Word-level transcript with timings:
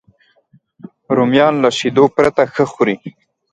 رومیان 1.15 1.53
له 1.63 1.69
شیدو 1.77 2.05
پرته 2.15 2.43
ښه 2.53 2.65
خوري 2.71 2.95